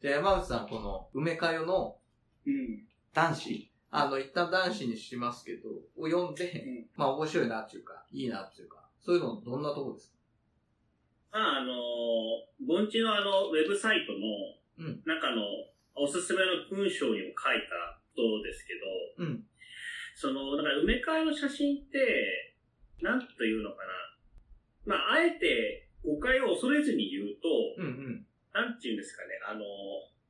[0.00, 1.96] じゃあ山内さん、この、梅かよの
[2.46, 2.84] うん。
[3.14, 10.16] 男子あの、一旦男子にしますけど、を読んで、うんまあ面白いなっていうか、いいなっていうか、そういうのどんなとこですか？
[11.32, 14.18] まあ、あのー、盆地のあの、ウェブサイトの
[14.86, 15.42] うん中の
[15.94, 18.74] おすすめの文章にも書いたことですけ
[19.18, 19.44] ど、うん。
[20.14, 22.54] その、だから梅川の写真って、
[23.00, 23.76] なんというのか
[24.86, 24.96] な。
[24.96, 28.26] まあ、あえて誤解を恐れずに言うと、うんうん。
[28.56, 29.60] なんていうんですかね、あの、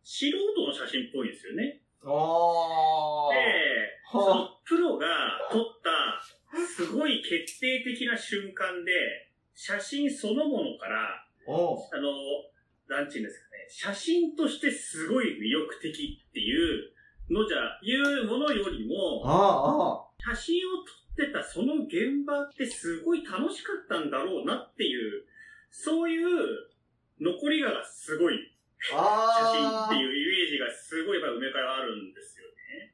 [0.02, 1.78] 素人の写真っぽいんですよね。
[2.02, 2.10] あ
[3.30, 5.06] で、そはのプロが
[5.50, 8.90] 撮ったすごい決定的な瞬間で、
[9.54, 12.10] 写真そのものから、おあの、
[12.88, 16.90] なんていうんですかね、写真としてすごい魅力的っていう
[17.30, 20.82] のじゃ、いうものよりも、ああ、写真を
[21.16, 25.24] 撮ってたその現場ってすごい楽しかったんだろうなっていう、
[25.70, 26.75] そういう
[27.20, 28.52] 残りがすごい。
[28.76, 32.92] 写真っていうイメージがすごいやっぱ梅からあるんですよね。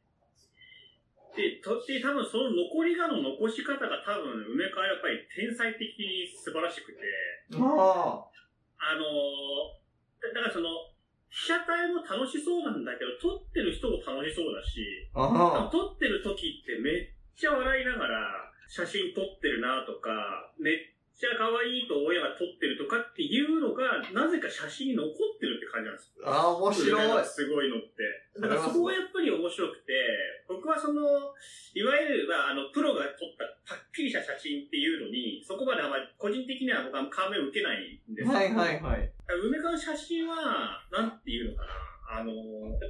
[1.37, 7.03] で、とって多分その残りがの残し方が多分梅川やっぱり天才的に素晴らしくて、
[7.57, 8.29] あ
[8.79, 9.83] あのー、
[10.23, 10.71] だだからその、
[11.33, 15.09] 被写体も楽しそうなんだけど、撮ってる人も楽しそうだし。
[15.73, 20.77] 撮ってる時ってめっちゃ笑いながら写真撮ってるなとか、めっ
[21.17, 23.12] ちゃ可愛いと思いながら撮ってるとかっ
[24.53, 26.29] 写真に残ってるって感じなんですよ。
[26.29, 27.25] ああ、面白い。
[27.25, 28.05] すごいのって。
[28.37, 29.93] だからそこがやっぱり面白くて、
[30.49, 31.33] 僕はその、
[31.75, 39.13] いわゆる、まあ、あの、プロが撮ったはっきりした写真っていうのに、そこまであんまり個人的には僕は感銘を受けないんですよはいはいはい。
[39.49, 42.21] 梅川の写真は、なんていうのかな。
[42.21, 42.33] あの、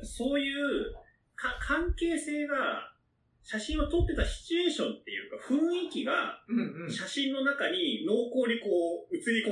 [0.02, 0.92] そういう
[1.34, 2.92] か関係性が、
[3.42, 6.38] 写真を撮ってたシチュエーションっていうか、雰囲気が。
[6.88, 9.52] 写真の中に濃厚にこう映り込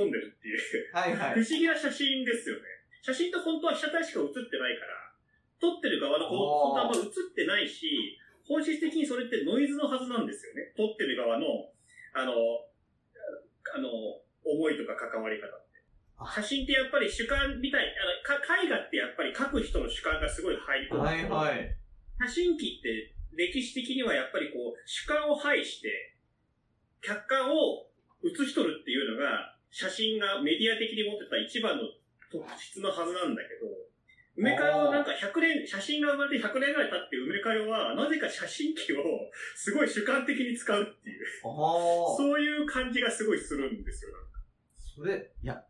[0.91, 2.61] るっていう、はいは不思議な写真ですよね。
[3.01, 5.01] 写真って本当は被写体しか写ってないから、
[5.59, 8.17] 撮ってる側の本当はあんま写ってないし、
[8.47, 10.73] 本質的にそれってノイズのはずなんですよね。
[10.75, 11.71] 撮ってる側の、
[12.13, 12.33] あの、
[13.73, 13.89] あの、
[14.43, 15.79] 思いとか関わり方って
[16.17, 16.33] あ。
[16.35, 21.01] 写真ってやっぱり主観みたい、あの、か絵画ってやっぱり描く人の主観がすごい入り込む。
[21.01, 21.77] はいはい。
[22.21, 26.17] 写真機って歴史的にはやっぱりこう、主観を排して、
[27.01, 27.87] 客観を
[28.21, 31.83] 写し取るっていうのが、写真がメディア的に持ってた一番の
[32.31, 33.71] 特質のはずなんだけど、
[34.35, 38.97] 梅かよなんか100年、写真が生まれて100年ぐらい経って梅かよは、なぜか写真機を
[39.55, 41.25] すごい主観的に使うっていう。
[41.43, 44.11] そういう感じがすごいするんですよ。
[44.95, 45.63] それ、いや、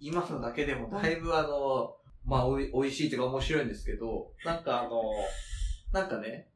[0.00, 5.02] 今のだけでもだいぶあの、まあ、おい、美味しいっていうか面白いんですけど、なんかあの、
[5.92, 6.48] なんかね、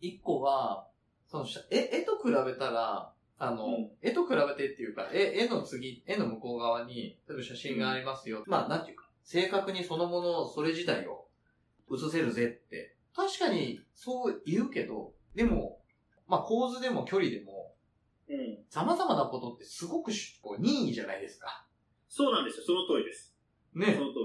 [0.00, 0.88] 一個は、
[1.26, 8.42] その、絵、絵と比べたら、あの、うん絵と比べてっていうか、絵、絵の次、絵の向こう側に、例えば写真がありますよ。
[8.46, 11.26] まあ、なんていうか、正確にそのもの、それ自体を
[11.88, 15.78] 写せるぜって、確かにそう言うけど、でも、
[16.26, 17.74] まあ構図でも距離でも、
[18.28, 18.58] うん。
[18.70, 21.66] 様々なことってすごくしこう任意じゃないですか。
[22.08, 22.64] そうなんですよ。
[22.66, 23.34] その通りです。
[23.74, 24.00] ねそ。
[24.00, 24.18] の通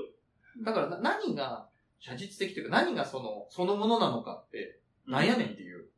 [0.58, 0.66] り。
[0.66, 1.68] だからな何が
[2.00, 5.90] 写実的というか何がその、そのものなのかって、なんやねんっていう。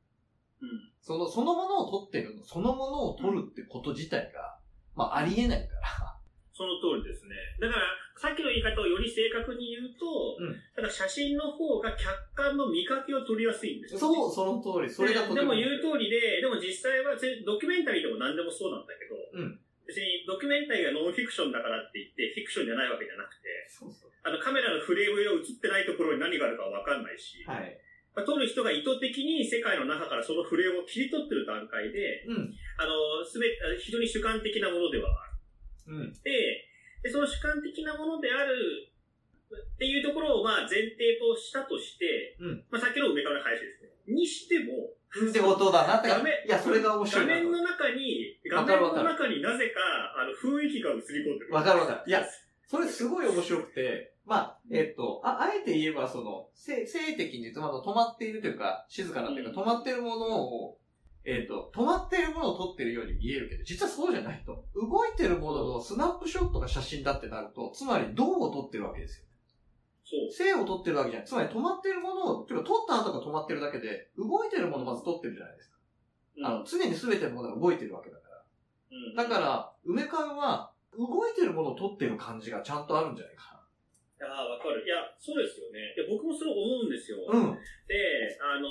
[0.62, 0.89] うん。
[1.02, 4.60] その、そのものを撮ってるの、そのものを撮るってこと自体が、
[4.96, 6.20] まあありえないから。
[6.54, 7.36] その通りですね。
[7.62, 7.88] だから、
[8.20, 14.92] さっきの言い方をより正確に言うと、うんだから写真の方が客観の見かけを取りやすいんですよ、そう、その通り。
[14.92, 24.14] それがとてででも言う通りで、でも実際はぜドキュメンタリーでも何でもそうなんだけど、うん別にドキュメンタリーがノンフィクションだからって言って、フィクションじゃないわけじゃなくて、そうそう。
[24.22, 27.74] あのカメラのフレームが映ってないところに何があるかわかんないし、はい。
[28.20, 32.52] まあ、撮る人が意図的に世界の中からそのフレームを切り取ってる段階で、うん。
[32.76, 35.26] あの、すべて、非常に主観的なものではあ
[35.88, 35.96] る。
[35.96, 36.14] うん。
[36.24, 36.68] で、
[37.02, 38.92] でその主観的なものである
[39.56, 43.90] っていうところをまあ前提としたとして、うんまあさっきの上からの話ですね。
[44.12, 46.10] にしても、ってことだなって。
[46.10, 47.50] 画面いや、それが面白画いなと。
[47.50, 49.80] 面の中に、画面の中になぜか、
[50.18, 51.54] あの、雰囲気が映り込んでる。
[51.54, 52.02] わかるわかる。
[52.06, 52.26] いや、
[52.68, 60.78] それすごい面白くて、まあ、えっと、あ、あえて言えば、その、性性的に言うと、まだ止まっているというか、静かなというか、うん止まっているものを、
[61.26, 64.66] えっと、止まっているものを撮ってるように見えるけど、実はそうじゃないと。
[64.76, 69.26] 動いてるもののスナップショットが写真だってなると、つまり銅を撮ってるわけですよ。
[70.06, 70.32] そう。
[70.32, 71.28] 性を撮ってるわけじゃない。
[71.28, 75.78] つまり止まっているものを、ていうか撮った後が止まってるだけで、動いてるものをまず撮ってるじゃないですか。
[76.38, 78.44] うんあの、常に全てのものが動いてるわけだから。
[78.92, 83.59] うんだから、梅缶は、動いてるものを撮ってる感じがちゃんとあるんじゃないか
[84.22, 84.84] ああ、わかる。
[84.84, 85.96] いや、そうですよね。
[85.96, 87.24] いや、僕もそれ思うんですよ。
[87.32, 87.40] な。
[87.40, 87.60] うん。
[87.88, 88.68] で、あの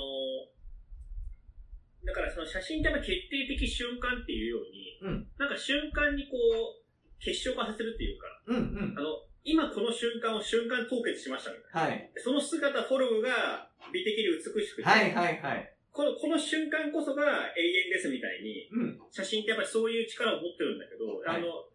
[2.05, 6.79] だからその写真ってやっぱ決定的瞬間っていうように、うんなんか瞬間にこう、
[7.19, 9.01] 結晶化させるっていうか、うんうんあ。
[9.01, 11.81] の、今この瞬間を瞬間凍結しましたみたいな。
[11.81, 12.11] はい。
[12.17, 15.73] その姿、フォルムが美的に美しくて、はいはいはい。
[15.91, 17.23] このこの瞬間こそが
[17.55, 18.99] 永遠ですみたいに、うん。
[19.11, 21.65] 写真ってやっぱりそういう力を持ってるんだけど、はいあの、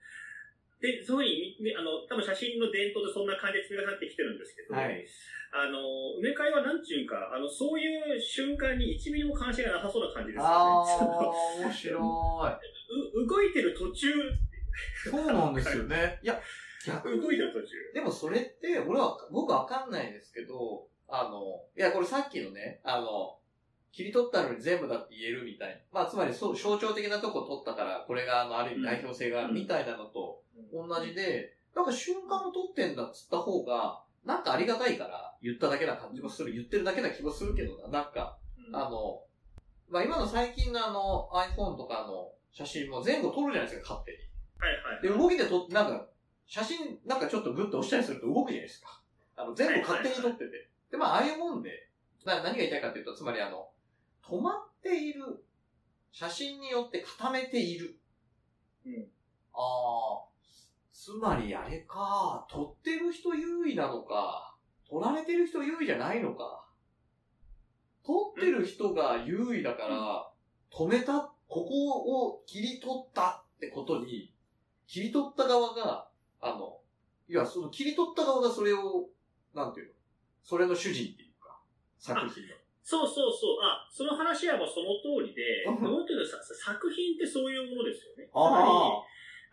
[0.85, 5.01] で、そういうふうに、みあの、多分写真の伝統でそんな感じで積み重なってきてるんですけど、はい。
[5.57, 5.81] あの、
[6.21, 10.53] 埋め替えはなんちゅうか、あの、そういう瞬間に1ミリも関心がなさそうな感じですよね。
[10.53, 13.25] あそのー、面白い。
[13.25, 14.13] う動いてる途中、
[15.09, 16.21] そうなんですよね。
[16.23, 16.37] いや、
[16.85, 17.69] 逆に動いてる途中。
[17.95, 23.39] でもそれって、俺は、僕わかんないですけど、あの、いや、これさっきのね、あの、
[23.93, 26.01] 切り取ったのに全部だって言えるみたいな。
[26.01, 36.53] まあ、つまりそう、象徴的なとこ取ったから、これが、あの、ある意味代表性があるみたいなのと同じで、なんか瞬間を取ってんだっつった方が、なんかありがたいから言っただけな感じもする。
[36.53, 37.89] 言ってるだけな気もするけどな。
[37.89, 38.39] なんか、
[38.73, 39.23] あの、
[39.89, 44.19] まあ、今の最近のあの iPhone とかの写真も前後撮るじゃないですか、勝手に。
[44.59, 45.03] はいはい。
[45.03, 46.06] で、動きで撮って、なんか、
[46.47, 49.00] 写真なんかちょっとグッと押したりすると動くじゃないですか。
[49.37, 50.71] あの、全部勝手に撮ってて。
[50.91, 51.89] で、まあ、ああいうもんで、
[52.25, 53.69] な何が言いたいかというと、つまりあの、
[54.25, 55.45] 止まっている、
[56.12, 57.99] 写真によって固めている。
[58.87, 59.09] うん
[59.57, 60.34] ああ、
[61.05, 64.56] つまりあれか、撮ってる人優位なのか、
[64.89, 66.65] 撮られてる人優位じゃないのか。
[68.06, 70.31] 撮ってる人が優位だから、
[70.73, 74.33] 止めた、ここを切り取ったってことに、
[74.87, 76.09] 切り取った側が、
[76.41, 76.81] あの、
[77.29, 79.11] いや、その切り取った側がそれを、
[79.53, 79.93] なんていうの？
[80.43, 81.61] それの主人っていうか、
[81.99, 82.55] 作品の。
[82.83, 83.61] そうそうそう。
[83.61, 88.25] あ、その話はもうその通りで、うん思ってるさ、作品ってそういうものですよね。
[88.25, 88.69] つあまり、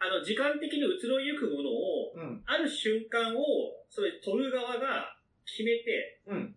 [0.01, 5.15] あの、時間的に移ろいゆくものを、あ、うん、ある瞬間を、それ撮る側が
[5.45, 6.55] 決めて、うん、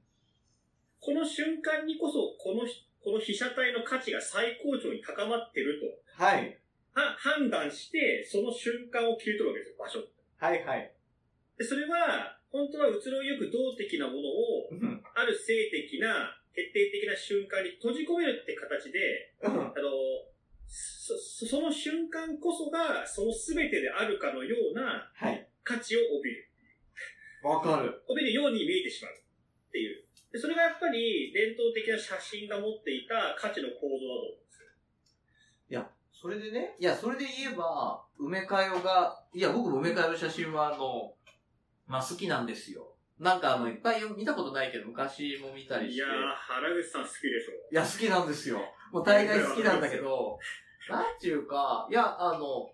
[0.98, 2.64] この瞬間にこそ、この、
[3.04, 6.56] この被写体の価値が最高潮に高まってると、はい、
[6.94, 10.00] は判断して、その瞬間を切り取るわけですよ、場所。
[10.40, 10.90] はい、はい。
[11.58, 20.32] で、それは、本当は移ろいゆく動的なものを、うん、ある性的な、決定的な瞬間に閉じ込めるって形で、うん、あの、
[20.74, 25.48] そ、そその瞬間こそが、その全てであるかのようなはい。
[25.62, 26.50] 価値を帯びる。
[27.42, 28.02] わかる。
[28.08, 29.12] 帯びるように見えてしまう。
[29.14, 30.04] っていう。
[30.32, 34.68] でそれがやっぱり、伝統的な写真が持っていた価値の構造だと思うんですよ。
[35.70, 41.14] いや、それでね、いや、それで言えば、梅かよが、いや、僕も梅かよの写真は、あの、
[41.86, 42.96] まあ、好きなんですよ。
[43.20, 45.94] なんか、あの、いっぱい見たことないけど、昔も見たりして。
[45.96, 47.52] いやー、原口さん好きでしょ。
[47.70, 48.60] いや、好きなんですよ。
[48.90, 50.38] もう大概好きなんだけど、
[50.88, 52.72] なんちゅうか、いや、あの、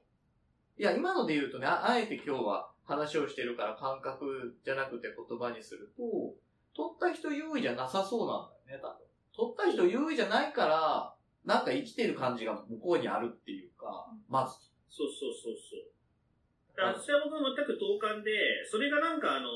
[0.77, 6.35] いや、今ので言うとね、ああえて今日は話をしてるから感覚じゃなくて言葉にすると、
[6.75, 9.07] 撮った人優位じゃなさそうなんだよね、多分。
[9.33, 11.15] 撮った人優位じゃないから、
[11.45, 14.55] なんか生きてる感じが向こうにあるっていうか、まず。
[14.89, 15.91] そうそうそうそう。
[16.77, 18.31] だから私は僕は全く同感で、
[18.67, 19.49] それがなんかあの、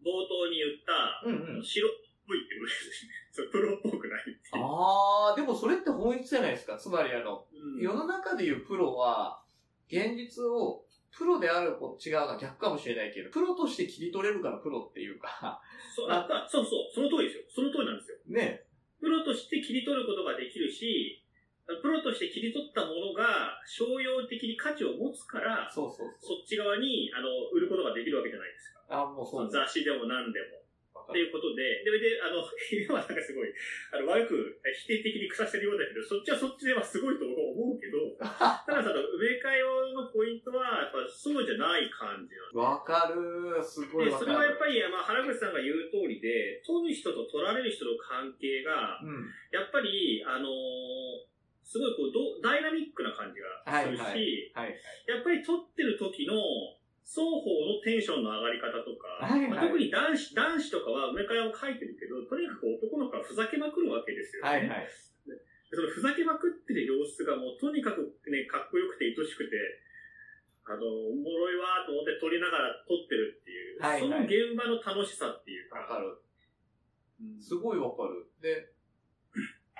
[0.00, 1.64] 冒頭に言った、うんうん。
[1.64, 1.92] 白っ
[2.26, 3.12] ぽいってことですね。
[3.32, 4.38] そう、プロっぽくないっていう。
[4.54, 6.76] あー、でもそれって本質じゃないですか。
[6.76, 9.42] つまりあの、うん世の中でいうプロは、
[9.88, 15.60] 現実を、プロである子違うのは逆かもしれないけど、プロとして切り取れるからプロっていうか、
[15.94, 17.42] そうああそうそう、その通りですよ。
[17.50, 18.18] その通りなんですよ。
[18.28, 18.64] ね。
[19.00, 21.24] プロとして切り取ることができるし、
[21.82, 26.38] プロとして切り取ったものが商用的に価値を持つから、そうそうそう。
[26.38, 28.80] そっち側に、あの、売ることができるわけじゃないですか。
[28.90, 30.59] あ、もうそそうの雑誌でも何でも。
[31.10, 33.52] っていうことで、で、で、あの、 今はなんかすごい、
[33.92, 43.62] あの、悪く否定的に腐してるようだけど、そっちはそっちではすごいと思うけど、 ただその、植え替え用のポイントは、やっぱそうじゃない感じなんわかる。
[43.62, 44.30] すごいで、わかる。
[44.30, 49.28] それはやっぱり、まあ、原口さんが言う通りで、撮る人と撮られる人の関係が、うん。
[49.50, 51.30] やっぱり、あのー
[51.70, 54.80] すごいこうど、ダイナミックな感じがするし、はいはいはい。
[55.06, 56.34] やっぱり撮ってる時の
[57.10, 64.46] 双方のテンションの上がり方とか、はいはいまあ特に男子、男子とかは上からも書いてるけど、とにかく男の子はふざけまくるわけですよね。
[64.46, 64.86] はいはい。
[65.74, 69.58] そのふざけまくってる様子がもうとにかくね、かっこよくて愛しくて、
[70.70, 76.14] あの、おもろいわーと思って撮りながら撮ってるっていう、はいはいその現場の楽しさっていうか、わかる。
[76.14, 78.30] うんすごいわかる。
[78.38, 78.70] で、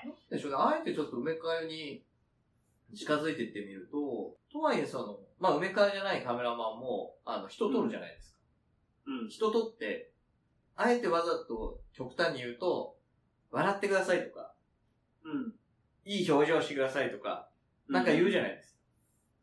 [0.03, 0.59] なんでしょうね。
[0.59, 2.03] あえてちょっと埋め替えに
[2.91, 8.39] 近づいていってみると、とはいえその、まあ埋め替えじゃないカメラマンも、あの、人撮るじゃないですか。
[9.07, 9.29] うん。
[9.29, 10.13] 人撮って、
[10.77, 12.97] あえてわざと極端に言うと、
[13.51, 14.55] 笑ってくださいとか、
[15.25, 15.55] うん。
[16.05, 17.49] いい表情してくださいとか、
[17.89, 18.81] なんか言うじゃないですか。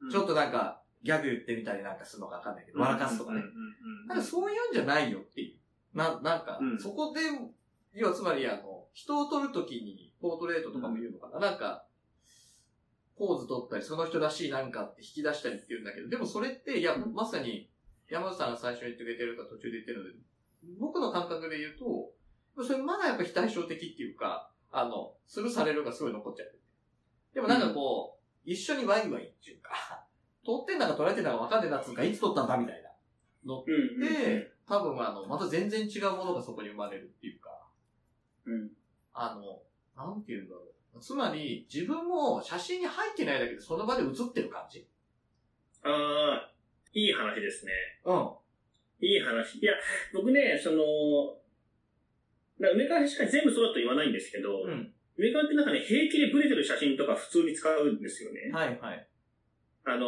[0.02, 3.46] うんちょっとなんか、ギャグ言ってみたりなんかするのかわかんないけど、笑かすとかねうん。
[3.46, 5.98] うんうんなんかそういうんじゃないよっていう。
[5.98, 7.22] な、なんかうん、そこで、
[7.94, 11.87] 要はつまりあの、人を撮るときに、ポートレートとかも言うのかな、なんか、
[13.18, 17.70] ポーズ撮ったり、その人らしいなんかって引き出したりって言うんだけど、でもそれって、いや、まさに、
[18.10, 20.16] 山内さんが最初に言ってくれてるか途中で言ってるので、
[20.80, 26.60] 僕の感覚で言うと、それまだやっぱ非対照的っていうか、あの、スルーされるがすごい残っちゃってて。
[27.36, 30.06] でもなんかこう、一緒にワイワイっていうか、
[30.46, 32.90] 撮ってんだか撮られてんだか分かんねえなっつうか、いつ撮ったんだみたいな
[33.46, 34.02] のっうん。
[34.02, 37.68] て、多分あの、また全然違うものがそこに生まれるっていうか、
[38.46, 38.72] うん。
[39.14, 39.62] あの、
[39.96, 40.77] なんて言うんだろう。
[41.00, 44.88] つまり、自分も写真に入ってないだけでその場で写ってる感じ？
[45.84, 46.52] ああ、
[46.94, 47.72] いい話ですね。
[48.06, 48.30] うん。
[49.00, 49.60] いい話。
[49.60, 49.74] いや、
[50.14, 51.38] 僕ね、その、
[52.60, 54.94] な梅川しか全部そうだと言わないんですけど、うん。
[55.18, 58.52] 梅川ってなんかね、平気でブレてる写真とか普通に使うんですよね。
[58.52, 59.08] はいはい。
[59.86, 60.08] あの、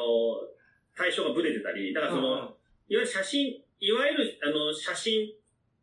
[0.95, 2.49] 対象がブレてたり、だからその、うんうん
[2.91, 3.45] いわゆる写真、
[3.79, 5.31] いわゆるあの写真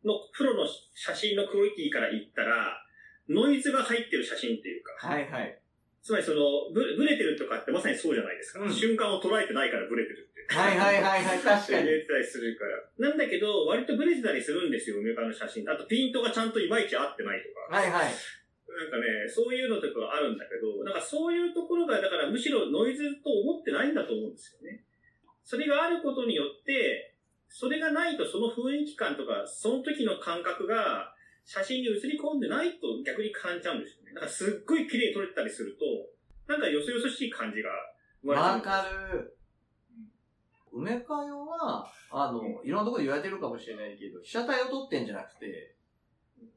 [0.03, 2.83] の、プロの写真のクオリティから言ったら、
[3.29, 5.59] ノイズが入ってる写真っていうか、はいはい。
[6.01, 8.61] つまりそのブ、ブレてるとかってまさにそうじゃないですか。
[8.61, 10.55] うん瞬間を捉えてないからブレてるって。
[10.55, 11.85] はいはいはいはい、確かに。
[11.85, 13.09] 言ってたりするから。
[13.09, 15.69] なんだけど、割とブレてたりするんですよ、梅川の写真。
[15.69, 17.75] あと、ピントがちゃんといまいち合ってないとか。
[17.75, 18.15] はいはい。
[18.77, 24.85] なんかね、そういうのとかあるんだけど、なんかそういうところが、だからむしろノイズと思ってないんだと思うんですよね。
[25.43, 27.15] それがあることによって、
[27.49, 31.15] それがないとその雰囲気感とか、その時の感覚が
[31.47, 34.11] 写真に映り込んでないと逆に感じちゃうんですよね。
[34.11, 35.85] なんかすっごい綺麗に撮れてたりすると、
[36.51, 37.69] なんかよそよそしい感じが
[38.21, 39.37] 生まれてわかる。
[40.73, 45.73] 梅かよは、あの、いろんなところで言われてるかもしれないけど、被写体を撮ってんじゃなくて、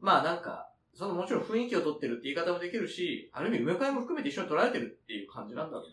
[0.00, 5.92] まあなんか、そのもちろん雰囲気を撮ってるって言い方もできるし、ある意味梅かよも含めて一緒に撮られてるっていう感じなんだろうね。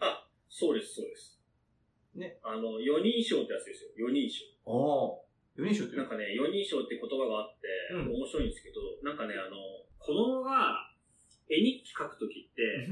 [0.49, 1.39] そうです、そうです。
[2.15, 2.39] ね。
[2.41, 3.89] あの、四人称ってやつですよ。
[3.95, 4.43] 四人称。
[4.65, 5.26] おー。
[5.57, 7.65] 四人称ってなんかね、四人称って言葉があって、
[7.97, 9.57] うん面白いんですけど、なんかね、あの、
[9.97, 10.93] 子供が
[11.49, 12.85] 絵日記書くときって、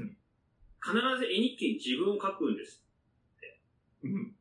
[0.81, 2.81] 必ず絵日記に自分を書くんです。
[4.03, 4.35] うん。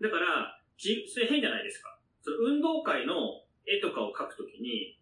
[0.00, 1.98] だから、じ、それ変じゃないですか。
[2.20, 5.00] その運動会の絵とかを描くときに、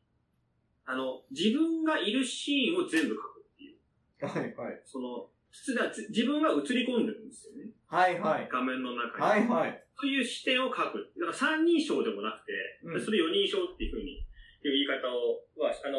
[0.85, 3.79] あの、自分がいるシーンを全部描くっていう。
[4.27, 4.83] はいはい。
[4.85, 7.71] その、つだつ自分が映り込んでるんですよね。
[7.87, 8.49] はいはい。
[8.51, 9.23] 画面の中に。
[9.25, 9.82] はいはい。
[9.99, 11.13] という視点を描く。
[11.19, 15.99] だから三人称でもなくて、うんそれ四人称っていうふうに、いう言い方を、は、あの、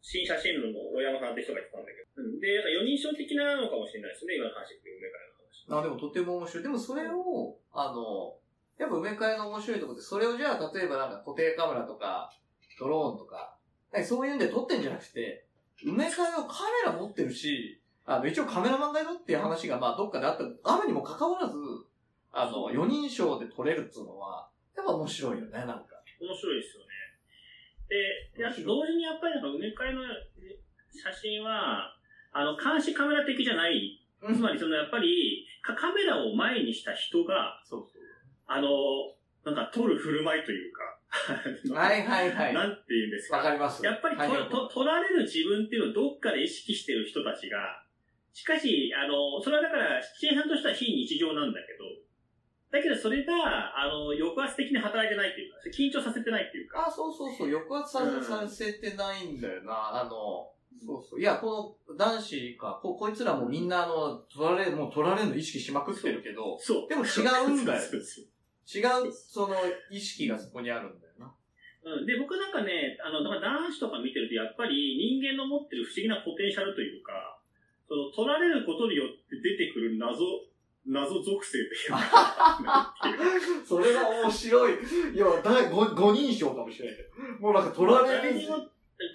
[0.00, 2.22] 新写真論の大山さんって人が言ってたんだけど。
[2.22, 5.82] うんで、なんか四人称的なのかもしれないですね、今の話っていう梅からの話。
[5.82, 6.62] あ、でもとても面白い。
[6.62, 8.38] でもそれを、あの、
[8.78, 12.30] やっぱ埋め替えの面白いところで、それをじゃあ、例えばなんか固定カメラとか、
[12.78, 13.58] ドローンとか、
[13.90, 15.46] かそういうんで撮ってんじゃなくて、
[15.84, 21.58] 埋め替えをカメラ持ってるし、あの、一応カメラマンだよっていう話が、まあ、どっかであった、あるにもかかわらず、
[22.42, 25.98] あの、四人称で撮れるっていうのは、やっぱ面白いよね、なんか。
[26.20, 26.88] 面白いですよね。
[27.88, 30.02] で、であと同時にやっぱりなんか埋め替えの
[30.92, 31.94] 写真は、
[32.32, 34.00] あの、監視カメラ的じゃない。
[34.20, 38.02] うんつまりそのやっぱり、カカメラを前にした人が、そうそう。
[38.46, 38.68] あの、
[39.44, 40.98] なんか撮る振る舞いというか、
[41.72, 42.54] はいはいはい。
[42.54, 43.38] なんて言うんですか。
[43.38, 43.84] わかります。
[43.84, 47.82] やっぱりと、はいと撮られる自分っていうのをどっかで意識してる人たちが、
[48.32, 51.77] しかし、あの、それはだから、シチュエーションとしては非日常なんだけど、
[52.70, 53.32] だけどそれが、
[53.80, 60.00] あの、抑圧的に働いてないっていうか、緊張させてないっていうか、あ、そうそうそう、抑圧さうんさせてないんだよな。
[60.00, 60.50] あの、
[60.84, 61.20] そうそう。
[61.20, 66.88] いや、この男子か、ここいつらもみんなあの、取られ、もう取られるの意識しまくってるけど、そう。
[66.88, 68.24] でも違うんだよ そうそう
[68.68, 69.56] 違う、その、
[69.90, 71.34] 意識がそこにあるんだよな。
[71.84, 77.40] うん、で、僕なんかね、あの、だから男子とか見てると、やっぱり人間の持ってる不思議なポテンシャルというか、
[77.88, 80.20] その、取られることによって出てくる謎、
[80.88, 81.94] 謎属性っていう
[83.64, 84.74] それは面白い。
[85.14, 87.08] いや、第五五人称かもしれないけど。
[87.40, 88.40] もうなんか取られる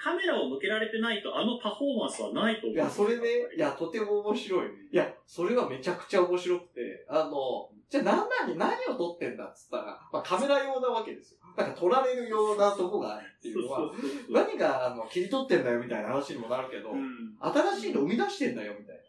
[0.01, 2.75] カメラを向けられてないと、あのパフォーマンスはないと思う。
[2.75, 3.23] いや、それね、
[3.57, 4.67] いや、とても面白い。
[4.91, 11.39] いや、それはめちゃくちゃ面白くて、あの、じゃあ何何、何を撮ってんだっつったら、まあカメラ用なわけですよ。
[11.57, 19.03] なんか撮られるようなとこがあるっていうのは、そうそうそう何があの切り取ってんだよみたいな話にもなるけど、うん新しいの生み出してんだよみたい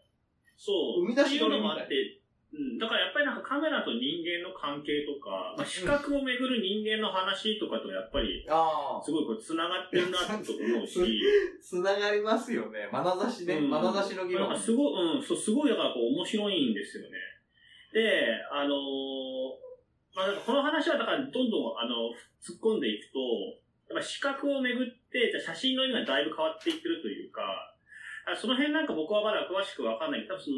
[0.57, 1.01] そう。
[1.03, 2.21] 生み出しっていうのもあって、
[2.55, 8.55] うん、だからやっぱりなんかカメラと人間の関係とか、まあ、視覚をめぐる人間の話とかとやっぱり、な。
[8.55, 9.03] ああ。
[9.03, 11.19] すごいこう繋がってるなってこと思うし、
[11.59, 12.87] つながりますよね。
[12.87, 13.59] 眼差しね。
[13.59, 14.63] うん眼差しの議論なんか。
[14.63, 17.19] すごい、うん、そう、すごいだからこう面白いんですよね。
[17.91, 19.65] で、あのー
[20.15, 23.19] まあ、この話はだからどんどん、あの、突っ込んでいくと、
[23.91, 27.43] やっぱ視覚をめぐって、じゃあ写真の意味がだいぶ変わっていってるというか、
[28.25, 30.57] あその辺なんか僕はまだ詳しくわかんないけど、多分その、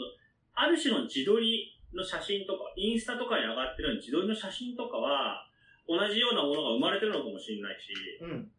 [0.54, 5.50] ある種の自撮りの写真とか、インスタとかに上がってる自撮りの写真とかは、
[5.90, 8.52] 同じようなものが生まれてるのかもしれないし、うん。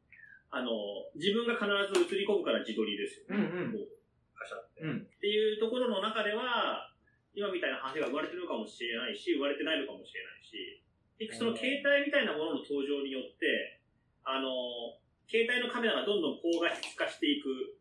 [0.51, 0.73] あの、
[1.15, 3.39] 自分が必ず映り込むから自撮りですよね。
[3.39, 3.89] うんうんこう
[4.35, 4.81] カシャって。
[4.83, 6.91] うんっていうところの中では、
[7.35, 10.83] 今みたいな話が生まれてるのかもしれないし、生まれてないのかもしれないし、
[11.19, 13.83] でその携帯みたいなものの登場によって、
[14.25, 17.79] あの、携帯のカメラがどんどん高画質化していく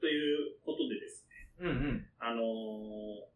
[0.00, 0.14] とい
[0.52, 2.06] うことでですね、うんうん。
[2.20, 3.33] あの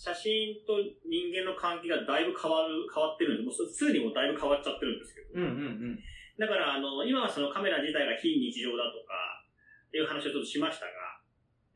[0.00, 5.36] 写真と人間の関係がだいぶ変わる、変わってるんで、もうすでにもうだいぶ変わっちゃってるんですけど。
[5.36, 6.00] うんうんうん。
[6.40, 9.12] だから、あの、今はそのカメラ自体が非日常だとか、
[9.92, 11.20] っていう話をちょっとしましたが、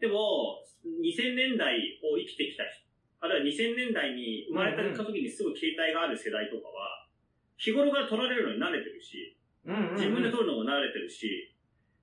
[0.00, 0.64] でも、
[1.04, 2.88] 2000年代を生きてきた人、
[3.20, 7.04] あるいは2000年代に生まれた時にすぐ携帯がある世代とかは、
[7.60, 9.36] 日頃から撮られるのに慣れてるし。
[9.96, 11.52] 自分で撮るのも慣れてるし、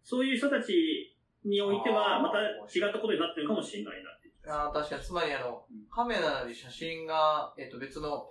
[0.04, 4.11] そういう人たちにおいては、また違ったことになってるかもしれないな。
[4.48, 8.30] ああ、確かに、つまりあの、カメラなり写真が、えっと別の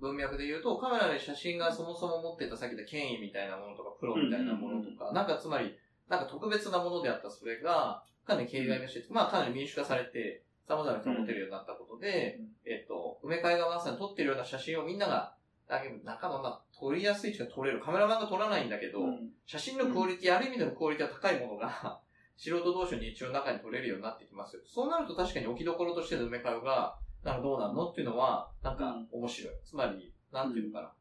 [0.00, 5.76] 文脈で言うと、カメラなり写真がそもそも持ってたさっき言った権威みたいなものとか、プロみたいなものとか、なんかつまり、
[6.08, 15.34] なんか特別なものであったそれが、かなり形骸化して、まあかなり民主化されて、様々な人が持てるようになったことで、えっと、埋め替えがまさに撮ってるような写真をみんなが、
[15.66, 17.80] だけど、中の、まあ、撮りやすいしか撮れる。
[17.80, 19.30] カメラマンが撮らないんだけど、うん。
[19.44, 22.00] 写真のクオリティ、ある意味でのクオリティが高いものが、
[22.38, 24.62] 素人同士の日中の中に撮れるようになってきますよ。
[24.64, 29.54] そうなると確かに置きどころとしての埋め替えが、なんかどうなのっていうのは、なんか面白い。
[29.64, 30.92] つまり、なんていうのかな。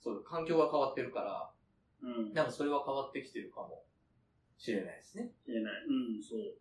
[0.00, 1.50] そう、環境が変わってるから、
[2.02, 2.32] うん。
[2.32, 3.82] なんかそれは変わってきてるかも
[4.56, 5.32] しれないですね。
[5.44, 5.72] しれない。
[5.88, 6.54] うん、そう。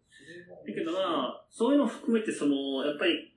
[0.67, 3.34] だけどなまあ、そういうのを含めて、その、やっぱり、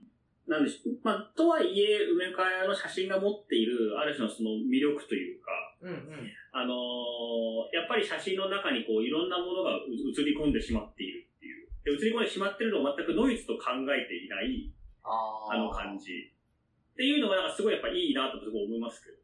[0.48, 0.98] なんでしょう。
[1.04, 5.52] まあ、とはいえ、埋め替えの写真が持っている、ある種のその魅力というか、
[5.82, 6.32] うんうん。
[6.52, 11.68] あのーやっぱり写真の中にこう、いろんなものがう映り込んでしまっているっていう。
[11.84, 14.72] で、映り込んでしまってるのを全くノイズと考えていない、
[15.04, 16.32] あーあの感じ。
[16.92, 19.18] っていうのが、なんかすごいやっぱいいなと思いますけど。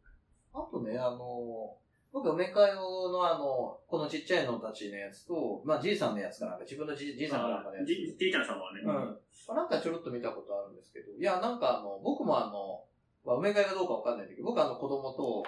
[0.52, 1.78] あとね、あの、
[2.14, 7.88] 僕、梅かよのあの、このちっちゃいのたちのやつと、まあ、じいさんのやつかなんか、自分のじじいさんかなんかのやつ。
[7.88, 8.80] じじいちゃんさんはね。
[8.83, 8.94] うん。
[8.94, 9.18] ま
[9.49, 12.85] あなんかちょろっと見たことあるんですけど、いや、なんかあの、僕もあの、
[13.26, 15.42] まあ、梅替えがどうかわかんないんだけど、僕はあの子供と、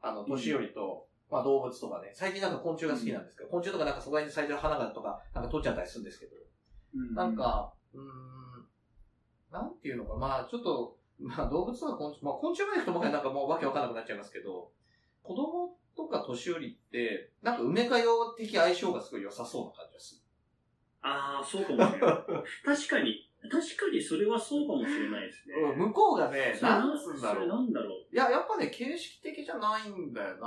[0.00, 6.36] あの、年寄りと、まあ動物とかね、最近なんか昆虫が好きなんですけど、昆虫とかなんかそこら辺に咲いてる花がとか、なんか取っちゃったりするんですけど、
[6.94, 8.04] うんなん、か、うーん、
[9.50, 14.70] なんていうのかな、まあちょっと、まあ動物とか昆虫、まあ昆虫まで行くともはやなんかもうわけわかんなくなっちゃいますけど、
[15.22, 20.20] 子供とか年寄りって、なんか梅かよ的相性がすごい良さそうな感じがする。
[21.02, 22.10] ああ、そうかもしれない。
[22.64, 25.54] 確かに、確かにそれはそうかもしれないですね。
[25.56, 27.48] うん向こうがね、なんつうんだろそれう。
[27.48, 28.14] なんだろう。
[28.14, 30.46] いや、やっぱね、形式的じゃないんだよな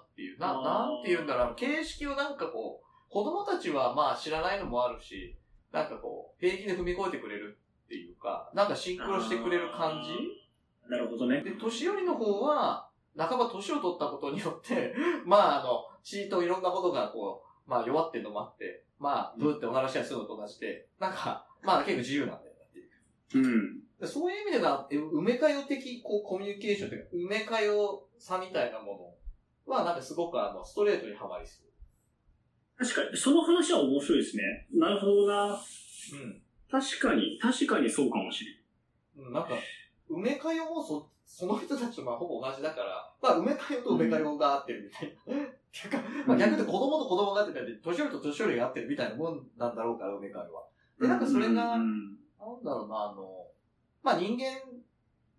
[0.02, 0.38] っていう。
[0.38, 1.54] な、なんて言うんだろう。
[1.54, 5.36] 形式をなんかこう、子供たちはまあ知らないのもあるし、
[5.70, 10.90] なんかこう、平気で踏み越えてくれるっていうか、なんかシンクロしてくれる感じ？
[10.90, 11.42] なるほどね。
[11.42, 14.94] で、年寄りの方は、半ば年を取ったことによって、
[15.24, 22.90] まああの、血といろんなことがこう、まあ弱ってるのもあって、まあ、ブーっておならしたりするのと同じで、なんか、まあ結構自由なんだよなっていう。
[23.34, 23.82] うん。
[23.98, 29.16] でそういう意味では、え梅かよ的こうコミュニケーションというか、梅かよさみたいなも
[29.66, 31.62] のは、なんかすごくあの、ストレートにはまりそ
[32.78, 34.42] 確かに、その話は面白いですね。
[34.72, 35.54] なるほどな。
[35.54, 35.58] う。
[36.16, 36.42] うん。
[36.68, 38.52] 確かに、確かにそうかもしれ
[39.24, 39.50] うんなんか、
[40.08, 45.42] 梅かよもそ、その人たちとまあほぼ同じだから、まあ梅かよと梅かよが合ってるみたいな。
[45.42, 50.66] っていうか、まあ逆に子供と子供が合ってたいで、年寄りと年寄りが合ってるみたいなもんなんだろうから、梅かよは。
[51.00, 53.48] で、なんかそれが、うんなんだろうな、あの、
[54.02, 54.60] まあ人間、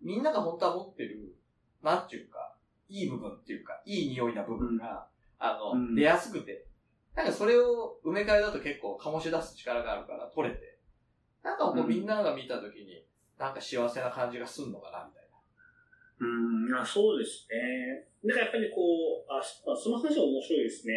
[0.02, 1.36] みんなが本当は持ってる、
[1.84, 2.56] なんていうか、
[2.90, 5.96] いい部分っていうか、いい匂いな部分が、あの、うん。
[5.96, 6.66] 出やすくて、
[7.14, 10.80] なんかそれを埋め替えだと結構醸し出す力があるから取れて、
[11.44, 11.88] なんかこううん。
[11.88, 13.06] みんなが見たときに、
[13.38, 15.23] なんか幸せな感じがすんのかな、みたい
[16.20, 18.06] うん、あそうですね。
[18.26, 20.94] だからやっぱりこう、あ、そその話は面白いですね。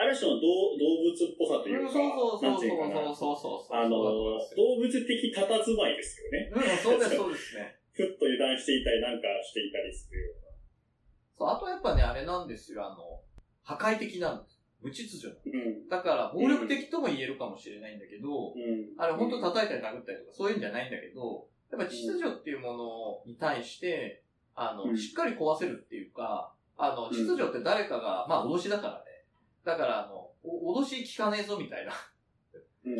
[0.00, 1.88] ある種の動動物っぽさというな。
[1.88, 3.76] か、そうそうそうなんていうかなそうそうそうそう。
[3.76, 4.00] あの
[4.56, 6.50] 動物的佇まいですよね。
[6.52, 7.76] うん、そうです、そうですね。
[7.92, 10.34] ふっと油断していたりなんかしていたりするよ
[11.36, 13.20] そう、あとやっぱね、あれなんですよ、あの、
[13.62, 14.60] 破壊的なんです。
[14.82, 15.28] 無秩序。
[15.28, 15.62] うな。
[15.64, 15.88] うん。
[15.88, 18.96] だから、暴力的とも言えるかもしれないんだけど、うん。
[18.96, 24.22] あれ本当叩いたり殴ったりとかそういうんじゃないんだけど、やっぱ秩序っていうものに対して、
[24.54, 29.24] あの、うんしっかり壊せるっていうか、あの、秩序って誰かが、まあ脅しだからね。
[29.64, 31.92] だからあの、お脅し聞かねえぞみたいな。
[32.84, 32.94] うん。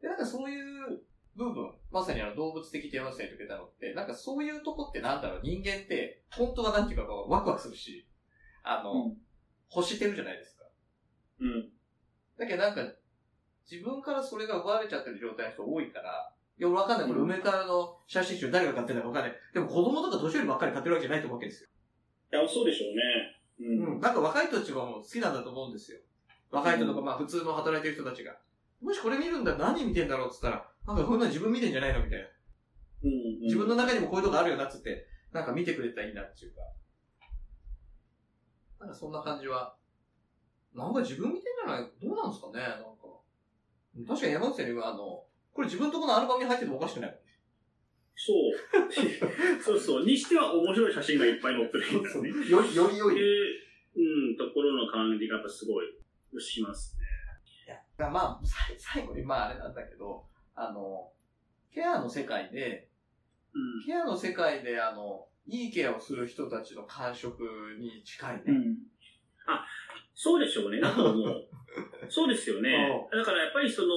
[0.00, 1.02] で、なんかそういう
[1.36, 8.06] 部分、まさにあの動物的って山下さん言ってくれたのって、なんかそういうとこってなんだろう、人間って、本当はなんていうかワクワクするし、
[8.62, 9.16] あの、うん
[9.74, 10.64] 欲してるじゃないですか。
[11.40, 11.68] うん。
[12.36, 12.82] だけどなんか、
[13.70, 17.08] 自分からそれが奪われちゃってる状態の人多いから、いや、俺わかんない。
[17.08, 19.36] これ、うん梅からの写真集誰が買ってるのかわかんない。
[19.54, 21.70] でも子供とか年寄りばっかり買ってるわけじゃないと思うわけですよ。
[22.32, 23.80] いや、そうでしょうね。
[23.80, 23.94] うん。
[23.94, 24.00] うん。
[24.00, 25.98] なんか若い人たちがもう好きなんだと思うんですよ。
[26.50, 28.36] 若い人とか、まあ普通の働いてる人たちが。
[28.82, 32.26] もしこれ見るんだら何見てんだろうって言ったら、なんかこんなの自分見てんじゃないのみたいな。
[33.04, 33.40] うん。
[33.44, 36.60] 自分の中にもこういうとこあるよなっつって、なんか見てくれたらいいなっていうか。
[38.80, 39.74] なんかそんな感じは。
[40.74, 41.90] なんか自分見てんじゃない？
[42.00, 42.60] どうなんですかね？
[42.60, 43.10] なんか。
[44.06, 47.20] 確かに山内さんには、あの、これ自分のとこのアルバムに入っててもおかしくない？
[48.14, 49.62] そう。
[49.62, 50.04] そうそう。
[50.04, 52.28] にしては面白い写真がいっぱい載ってるんですね。
[52.48, 53.16] より、より良い。
[53.16, 55.86] いう、うん、ところの感じがやっぱすごい
[56.40, 57.06] しますね。
[57.66, 61.10] いや、まあ、さ最後に、まああれなんだけど、あの、
[61.72, 62.88] ケアの世界で、
[63.54, 63.84] うん。
[63.84, 67.42] ケアの世界で、あの、いいケアをする人たちの感触
[67.78, 68.42] に近いね。
[68.48, 68.76] うん。
[69.46, 69.66] あ、
[70.14, 70.80] そうでしょうね。
[70.80, 71.48] なんかもう、
[72.08, 73.08] そうですよね。
[73.10, 73.88] だからやっぱりその、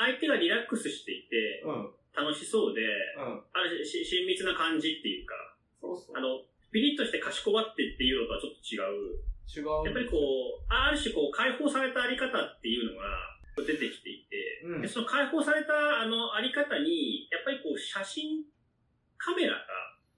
[0.00, 1.62] 相手がリラックスしていて。
[2.10, 3.42] 楽しそうで、うん。
[3.54, 5.34] あるし親密な感じっていうか、
[5.80, 6.16] そうそう。
[6.16, 9.22] あの、ピリッとしてかしこまってっていうのとはちょっと違う。
[9.50, 9.86] 違う。
[9.86, 13.06] やっぱりこう、ある種こう解放されたあり方っていうのが
[13.66, 18.44] 出てきていて、うんでその解放されたあのあり方に、やっぱりこう写真、
[19.18, 19.60] カメラが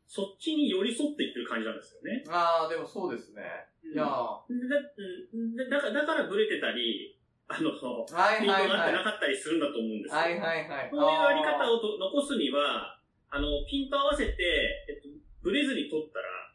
[0.07, 2.25] そっちに寄り添っていってる感じなんですよね。
[2.29, 3.43] ああ、でもそうですね。
[3.83, 7.19] いやだうんだだからだからブレてたり、
[7.49, 7.73] あの、い
[8.13, 9.02] はいピントが合ってはい。
[9.33, 10.21] りするんだと思うんですよ。
[10.21, 10.91] はいはいはい。
[10.93, 11.77] こういうあり方を。
[11.77, 13.01] をと残すには、
[13.33, 14.45] あの、ピント合わせて、
[14.89, 15.09] えっと、
[15.41, 16.53] ブレずに撮ったら、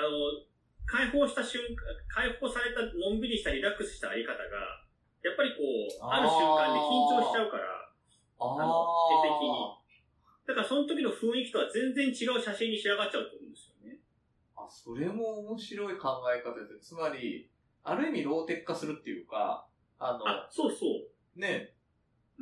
[0.00, 0.48] あの、
[0.88, 4.88] 解放した瞬間、解放された、のんびりしたリラックスしたあり方が、
[5.20, 7.92] やっぱりこう、ある瞬間で緊張しちゃうから、
[8.40, 8.86] ああの
[9.18, 9.78] 絵的に
[10.48, 13.98] だからその時の雰囲気とは全然違う写真に仕上がっちゃうと思うんですよね。
[14.56, 16.88] あ、それも面白い考え方です。
[16.88, 17.50] つまり、
[17.84, 19.66] ある意味ローテク化するっていうか、
[19.98, 21.38] あの、あ、そうそう。
[21.38, 21.77] ね、うん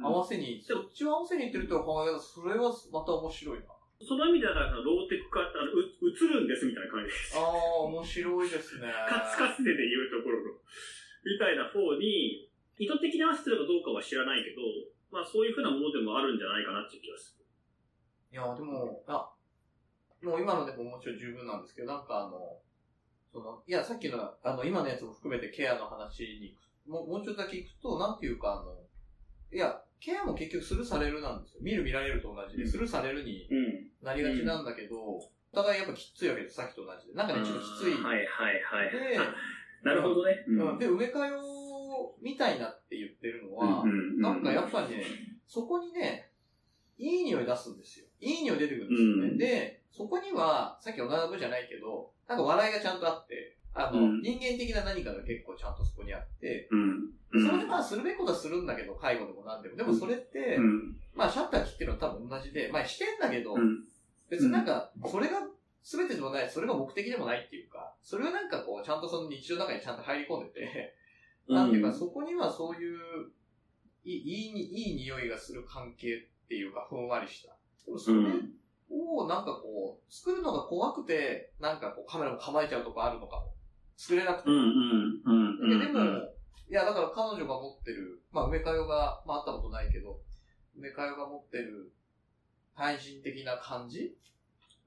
[0.02, 3.66] 合わせに、そっちを合わせにいってるっていう考え方、それはまた面白いな。
[4.04, 7.32] その意味では、ローテク化って、あの、う映るんですみたいな感じです。
[7.32, 7.52] ああ、
[7.88, 8.92] 面白いですね。
[9.08, 10.52] カツカツでで言うところの、
[11.24, 14.60] みたいな方に、意図的に合わせてるかどうかは知らないけど、
[15.10, 17.46] まあそういうふうなものでもあるんじゃないかなっていう気がする。
[18.32, 19.32] いや、でも、あ、
[20.22, 22.60] もう今のでももちろん十分なんですけど、なんかあの、
[23.32, 28.76] その、いや、さっきの、あの、今のやつも含めてケアの話に行く、もうもうちょっとだけ行くと、なんていうかあの、
[29.52, 31.60] いや、ケアも結局スルーされるなんですよ。
[31.62, 33.86] 見る見られると同じで、うんスルーされるにうん。
[34.02, 37.14] なりがちなんだけど、お互いやっぱきついわけです、さっきと同じで。
[37.14, 37.92] なんかね、ちょっときつい。
[37.94, 38.92] はいはいはい。
[38.92, 39.34] で、あ
[39.82, 40.44] なるほどね。
[40.48, 41.40] うん、で、梅かよ
[42.20, 43.84] みたいなって言ってるのは、
[44.18, 45.04] なんかやっぱりね、
[45.46, 46.30] そこにね、
[46.98, 48.06] いい匂い出すんですよ。
[48.20, 49.28] いい匂い出てくるんですよね。
[49.28, 57.12] うんで、そこには、さっき同じ部じゃないけど、なんか笑いがちゃんとあって、あの、うん人間的な何かが結構ちゃんとそこにあって、うん。
[57.46, 59.76] それでまあするべきことはするんだけど、介護でも何でも。
[59.76, 60.96] でもそれって、うん。
[61.14, 63.84] まあシャッター切ってるのは多分同じで、まあしてんだけど、うん。
[64.30, 65.42] 別になんか、それが
[65.84, 70.94] 全てでもない、それが目的でもないっていうか、それをなんかこう、ちゃんとその日常の中にちゃんと入り込んでて、
[71.48, 72.98] なんていうか、そこにはそういう、
[74.04, 77.54] いい、いいに、いい匂いがする関係っていうか、ふんわりした。
[77.84, 78.18] でもそれ
[78.90, 83.55] を、なんかこう、作るのが怖くて、なんかこう、カメラも構えちゃうとこあるのかも。
[83.96, 84.50] 作れなくて。
[84.50, 85.80] うんうんうんうん。
[85.80, 86.00] ででも、
[86.68, 90.20] いや、だから彼女が持ってる、まあ、梅かよが、まあ、会ったことないけど、
[90.76, 91.92] 梅かよが持ってる、
[92.76, 94.14] 対人的な感じ？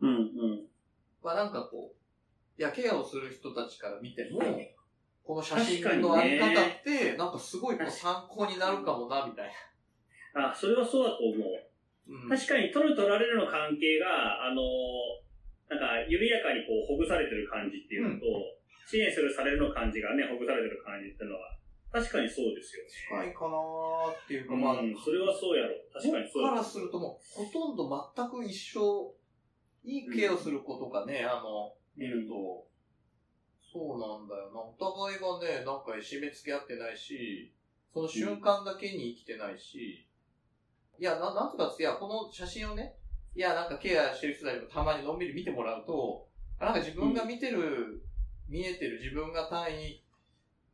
[0.01, 0.67] うんうん。
[1.23, 4.39] はなんかこう、いや、ケアをする人たちから見ても、
[5.23, 9.51] この写真のあり方って、なんかすごいこう参考になるかもな、みたい
[10.35, 12.11] あ、それはそうだと思う。
[12.11, 12.23] な。
[12.23, 12.29] うん。
[12.29, 14.61] 確かに取る取られるの関係が、あの、
[15.69, 18.58] なんか緩やかにこうほぐされてる感じっていうのと、
[18.89, 21.53] 支援するされるの感じがね、ほぐされてる感じっていうのは、
[21.93, 22.89] 確かにそうですよね。
[22.89, 25.77] 近いかなーっていうか、まあ、うん、それはそうやろ。
[25.93, 26.63] 確かにそう僕から。
[26.63, 29.13] するともう、ほとんど全く一緒、
[29.83, 32.65] いいケアをすることがね、あの、見ると、
[33.61, 34.59] そうなんだよな。
[34.59, 37.53] お互いがね、なんか締め付け合ってないし、
[37.93, 40.07] その瞬間だけに生きてないし、
[40.97, 42.95] いや、ななんとかつ、いや、この写真をね、
[43.35, 46.27] いや、なんかケアしてる人たちもたまにのんびり見てもらうと、
[46.59, 48.03] あなんか自分が見てる、
[48.49, 50.03] 見えてる自分が単位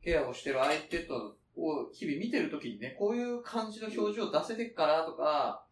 [0.01, 5.65] ケアをしてる相手と、を日々見てるときにね、こういう感じの表情出せてっかなとか、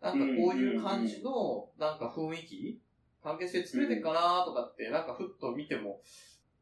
[0.00, 2.80] なんかこういう感じの、なんか雰囲気
[3.22, 6.00] 関係性作れてっかなとかって、なんかふっと見ても、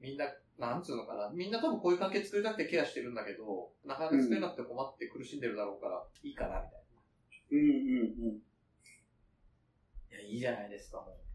[0.01, 0.27] みんな、
[0.59, 1.31] なんつうのかな。
[1.33, 6.81] みんな多分こういう関係作りたくてケアしてるんだけど、なかなか作れなくて困って苦しんでるだろうから、いいかな、みたい
[7.51, 8.43] うんうんうん。
[10.11, 10.19] な。
[10.19, 11.26] いや、いいじゃないですか、もう。